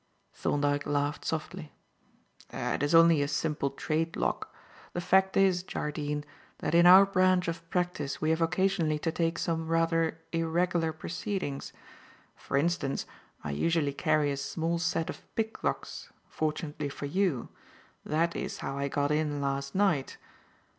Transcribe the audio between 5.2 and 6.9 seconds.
is, Jardine, that in